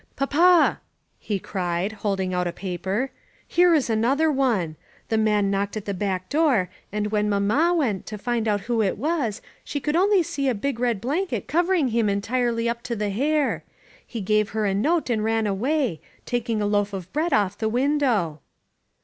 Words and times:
"Papa!" 0.15 0.79
he 1.19 1.37
cried, 1.37 1.91
holding 1.91 2.33
out 2.33 2.47
a 2.47 2.51
paper. 2.51 3.11
"Here 3.47 3.75
is 3.75 3.87
another 3.87 4.31
one! 4.31 4.75
The 5.09 5.17
man 5.19 5.51
knocked 5.51 5.77
at 5.77 5.85
the 5.85 5.93
back 5.93 6.27
door, 6.27 6.71
and 6.91 7.11
when 7.11 7.29
Mamma 7.29 7.75
went 7.75 8.07
to 8.07 8.17
find 8.17 8.47
out 8.47 8.61
who 8.61 8.81
it 8.81 8.97
was 8.97 9.43
she 9.63 9.79
could 9.79 9.95
only 9.95 10.23
see 10.23 10.49
a 10.49 10.55
big 10.55 10.79
red 10.79 11.01
blanket 11.01 11.47
covering 11.47 11.89
him 11.89 12.09
entirely 12.09 12.67
up 12.67 12.81
to 12.81 12.95
the 12.95 13.11
hair. 13.11 13.63
He 14.03 14.21
gave 14.21 14.49
her 14.57 14.65
a 14.65 14.73
note 14.73 15.11
and 15.11 15.23
ran 15.23 15.45
away, 15.45 16.01
taking 16.25 16.63
a 16.63 16.65
loaf 16.65 16.93
of 16.93 17.13
bread 17.13 17.31
off 17.31 17.59
the 17.59 17.69
window." 17.69 18.39